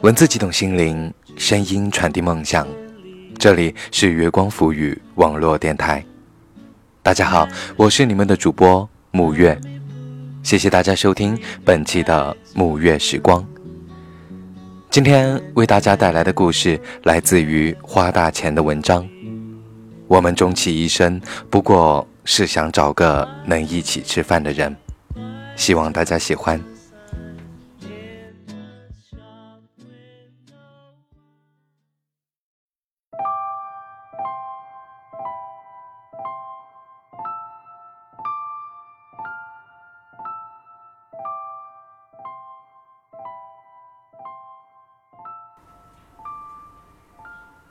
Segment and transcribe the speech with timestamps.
[0.00, 2.66] 文字激动心灵，声音传递梦想。
[3.38, 6.04] 这里是月光浮语网络电台。
[7.02, 7.46] 大家好，
[7.76, 9.58] 我是你们的主播沐月，
[10.42, 13.46] 谢谢大家收听本期的沐月时光。
[14.90, 19.06] 今天为大家带来的故事来自于花大钱的文章。
[20.08, 24.74] 我们终其一生，不过是想找个能一起吃饭的人。
[25.56, 26.62] 希望大家喜欢。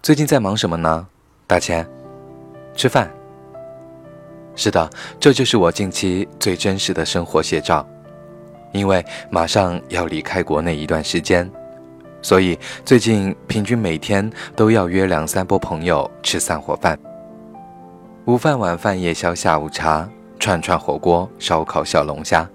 [0.02, 1.08] 最近在忙什么呢？
[1.48, 1.88] 大千，
[2.76, 3.10] 吃饭。
[4.55, 7.85] 是的，这就是我近期最真实的生活写照。
[8.71, 11.49] 因为马上要离开国内一段时间，
[12.21, 16.98] 所以最近平均每天都要约两三波朋友吃散伙饭。
[18.26, 22.49] 午饭、晚饭、夜宵、下午茶，串串火锅、烧烤、小龙虾，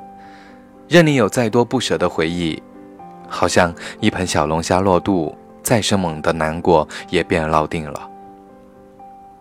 [0.88, 2.62] 任你有再多不舍的回忆，
[3.28, 5.34] 好像一盆小龙虾落肚。
[5.62, 8.10] 再生猛的难过也便落定了。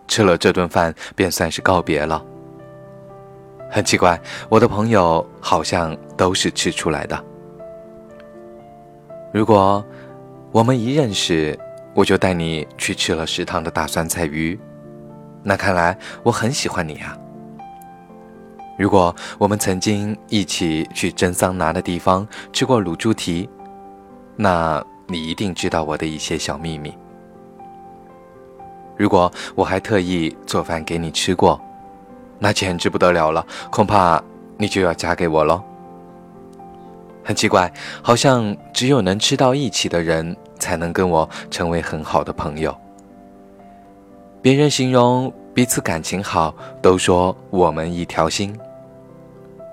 [0.06, 2.22] 吃了这顿饭，便算是告别了。
[3.70, 7.24] 很奇怪，我的朋友好像都是吃出来的。
[9.32, 9.84] 如果
[10.52, 11.58] 我们一认识，
[11.94, 14.58] 我就带你去吃了食堂的大酸菜鱼，
[15.42, 17.16] 那看来我很喜欢你啊。
[18.78, 23.48] 如果我们曾经一起去蒸桑拿的地方吃过卤猪蹄，
[24.36, 24.84] 那。
[25.12, 26.96] 你一定知道我的一些小秘密。
[28.96, 31.60] 如果我还特意做饭给你吃过，
[32.40, 34.20] 那简直不得了了，恐怕
[34.56, 35.62] 你就要嫁给我喽。
[37.22, 37.70] 很奇怪，
[38.02, 42.76] 好像只有能吃到一起的人，才能跟我成为很好的朋友。
[44.42, 48.58] 别人形容彼此感情好，都说我们一条心。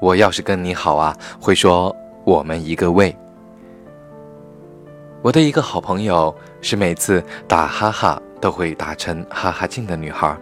[0.01, 3.15] 我要是跟你好啊，会说我们一个胃。
[5.23, 10.37] 我的一个好朋友是每次打哈哈都会打成哈哈镜的女孩。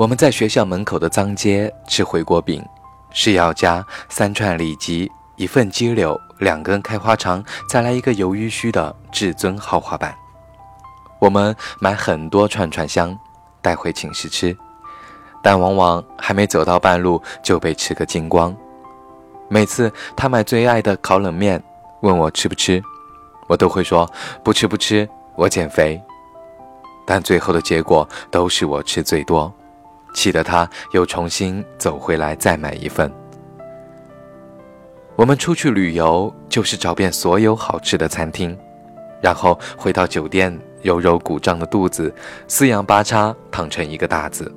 [0.00, 2.64] 我们在学校门口的脏街吃回锅饼，
[3.10, 10.16] 是要加三串里脊、一份鸡柳、两根开花肠，再来一个鱿鱼须的至尊豪华版。
[11.18, 13.14] 我们买很多串串香
[13.60, 14.56] 带回寝室吃，
[15.42, 18.56] 但往往还没走到半路就被吃个精光。
[19.50, 21.62] 每次他买最爱的烤冷面。
[22.00, 22.82] 问我吃不吃，
[23.50, 24.10] 我都会说
[24.42, 25.06] 不吃不吃，
[25.36, 26.00] 我减肥。
[27.06, 29.52] 但最后的结果都是我吃最多，
[30.14, 33.10] 气得他又重新走回来再买一份。
[35.16, 38.56] 我们出去旅游就是找遍所有好吃的餐厅，
[39.20, 42.14] 然后回到酒店揉揉鼓胀的肚子，
[42.48, 44.50] 四仰八叉躺成一个大字，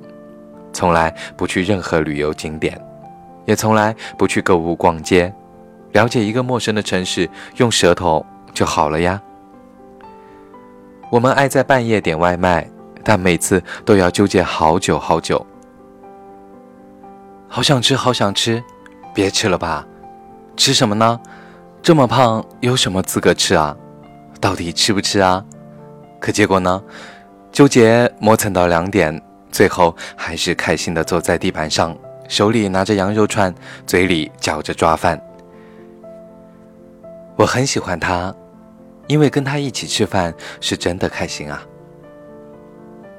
[0.72, 2.80] 从来不去任何旅游景点，
[3.44, 5.30] 也从来不去购物逛街。
[5.92, 9.20] 了解一个陌生的城市，用舌头就好了呀。
[11.10, 12.68] 我们爱在半夜点外卖，
[13.04, 15.44] 但每次都要纠结好久好久。
[17.46, 18.62] 好想吃，好想吃，
[19.14, 19.86] 别吃了吧。
[20.56, 21.20] 吃什么呢？
[21.82, 23.76] 这么胖，有什么资格吃啊？
[24.40, 25.44] 到底吃不吃啊？
[26.18, 26.82] 可结果呢？
[27.52, 29.20] 纠结磨蹭到两点，
[29.52, 31.96] 最后还是开心的坐在地板上，
[32.28, 33.54] 手里拿着羊肉串，
[33.86, 35.20] 嘴里嚼着抓饭。
[37.36, 38.34] 我很喜欢他，
[39.06, 41.62] 因为跟他一起吃饭是真的开心啊。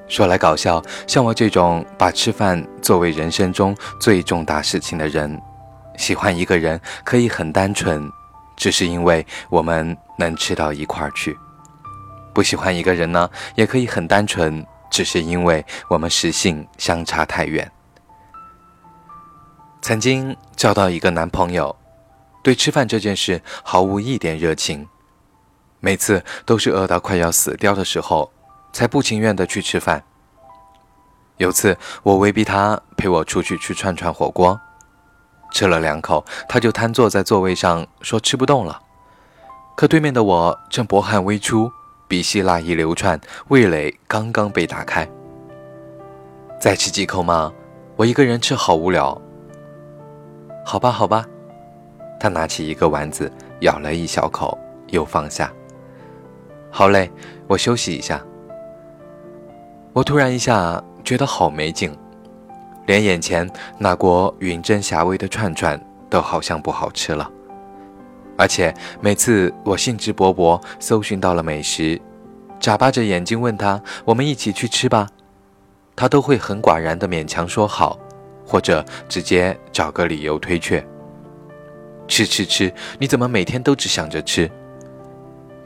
[0.08, 5.42] 说来搞笑，像我这种把吃饭作为人生中最重大事情的人，
[5.98, 8.10] 喜欢一个人可以很单纯，
[8.56, 11.34] 只是因为我们能吃到一块儿去；
[12.34, 17.72] 不喜欢一个人呢，也可以很单纯，只是因为我们食性相差太远。
[19.82, 21.76] 曾经交到一个男朋友。
[22.44, 24.88] 对吃饭这件事毫无一点热情，
[25.80, 28.32] 每次都是饿到快要死掉的时候，
[28.76, 30.04] 才不情愿的去吃饭。
[31.38, 34.60] 有次我威逼他陪我出去吃串串火锅，
[35.54, 38.82] 吃了两口，他就瘫坐在座位上说吃不动了。
[39.78, 41.72] 可对面的我正薄汗微出，
[42.10, 43.18] 鼻息辣意流窜，
[43.48, 45.10] 味蕾刚刚被打开。
[46.60, 47.54] 再吃几口嘛，
[47.96, 49.22] 我一个人吃好无聊。
[50.66, 51.26] 好吧，好吧。
[52.20, 53.32] 他拿起一个丸子，
[53.62, 54.58] 咬了一小口，
[54.88, 55.50] 又放下。
[56.70, 57.10] 好嘞，
[57.48, 58.22] 我休息一下。
[59.96, 61.90] 我突然一下觉得好没劲，
[62.86, 67.32] 连眼前那锅云蒸霞蔚的串串都好像不好吃了。
[68.38, 71.98] 而且每次我兴致勃勃搜寻到了美食，
[72.60, 75.08] 眨巴着眼睛问他：“我们一起去吃吧。”
[75.96, 77.98] 他都会很寡然地勉强说好，
[78.46, 80.86] 或者直接找个理由推却。
[82.06, 82.70] 吃吃吃，
[83.00, 84.52] 你怎么每天都只想着吃？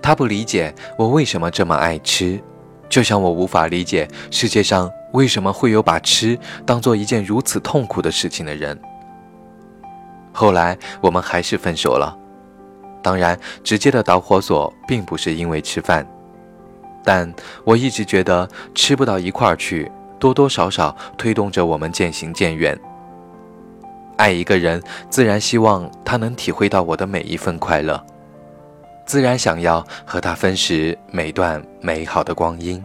[0.04, 2.40] 他不理解我为什么这么爱吃，
[2.90, 8.78] 就像我无法理解世界上为什么会有把吃当做一件如此痛苦的事情的人。
[10.34, 12.18] 后来我们还是分手了。
[13.02, 16.06] 当然，直接的导火索并不是因为吃饭，
[17.04, 17.34] 但
[17.64, 19.90] 我一直觉得吃不到一块儿去，
[20.20, 22.78] 多多少少推动着我们渐行渐远。
[24.18, 28.06] 爱一个人，自然希望他能体会到我的每一份快乐，
[29.10, 32.80] 自然想要和他分食每段美好的光阴。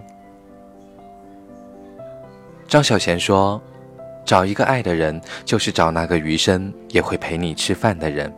[2.66, 3.60] 张小娴说
[4.24, 8.34] ：“找一个爱的人，就是找那个余生也会陪你吃饭的人。”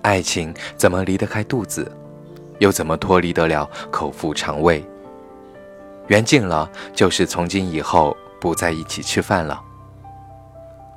[0.00, 1.92] 爱情怎么离得开肚子，
[2.60, 4.82] 又怎么脱离得了口腹肠胃？
[6.06, 9.62] 缘尽了，就是从今以后不在一起吃饭了。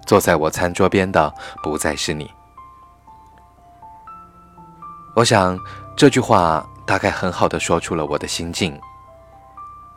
[0.05, 2.31] 坐在我餐桌边的不再是你。
[5.15, 5.59] 我想
[5.95, 8.79] 这句话大概很好的说出了我的心境。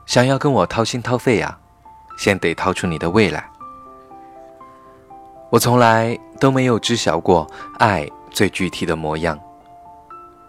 [0.07, 1.59] 想要跟我掏心掏肺呀，
[2.19, 3.49] 先得掏出你的未来。
[5.51, 7.47] 我从来都没有知晓过
[7.79, 8.09] 爱。
[8.33, 9.39] 最具体的模样，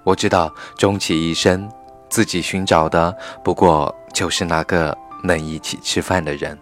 [0.04, 1.72] 我知道，终其一生，
[2.10, 4.94] 自己寻找的不过就是那个
[5.24, 6.60] 能一起吃饭的人。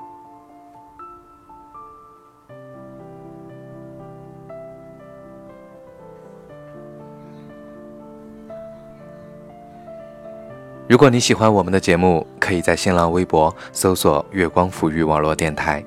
[10.88, 15.84] 如果你喜欢我们的节目，可以在新浪微博搜索“月光抚育网络电台”，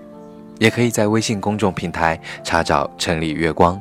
[0.59, 3.81] 也可以在微信公众平台查找“城里月光”。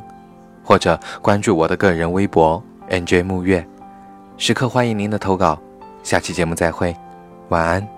[0.63, 3.65] 或者关注我的个人微博 NJ 木月，
[4.37, 5.57] 时刻欢迎您的投稿。
[6.03, 6.95] 下期节目再会，
[7.49, 7.96] 晚安。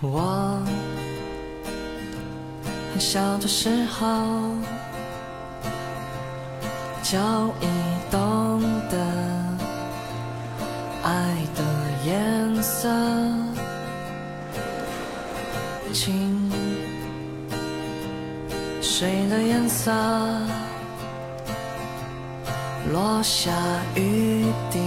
[0.00, 0.76] 我很。
[2.98, 4.06] 小的时候
[7.02, 7.18] 就
[7.60, 7.66] 已
[8.10, 8.96] 懂得
[11.02, 11.62] 爱的
[12.06, 12.88] 颜色，
[15.92, 16.50] 情
[18.80, 19.92] 水的颜色，
[22.90, 23.52] 落下
[23.94, 24.80] 雨滴，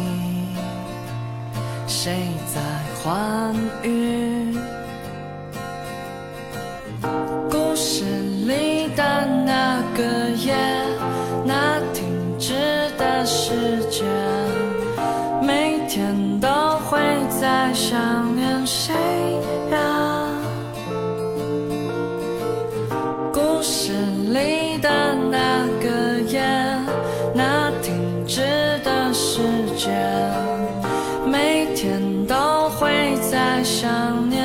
[1.87, 2.59] 谁在
[3.03, 4.57] 欢愉？
[33.63, 34.38] 想念。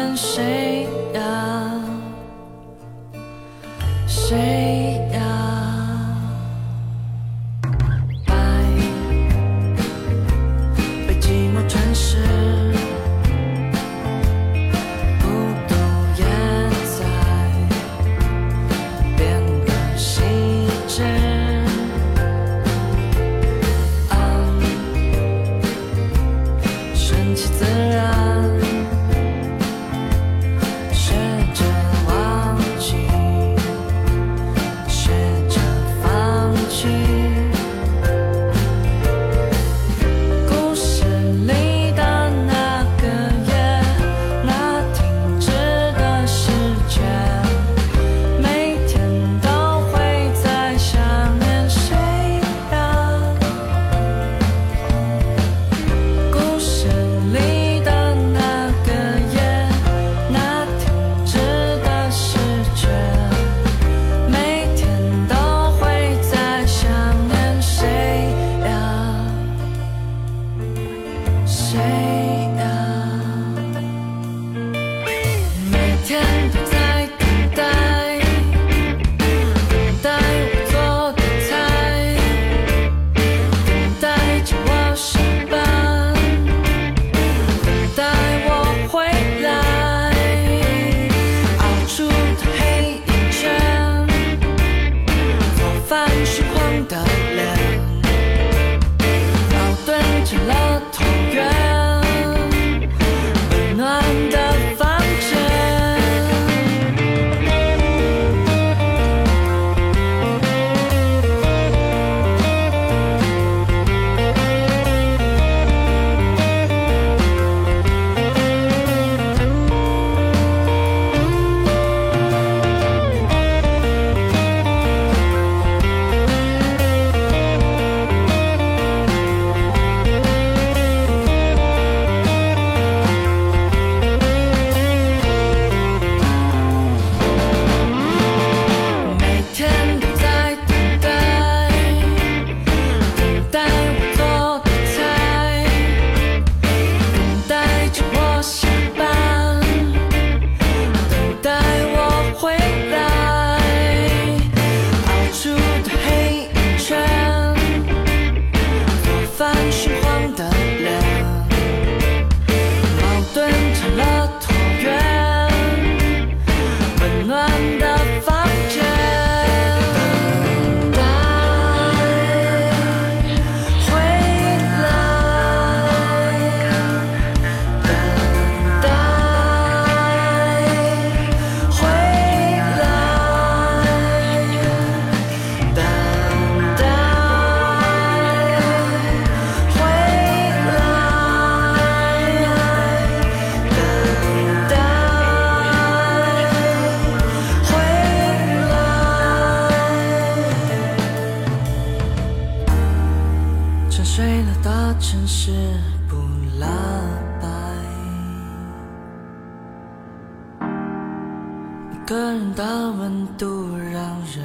[212.06, 214.44] 个人的温度让人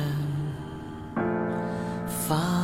[2.07, 2.58] 发。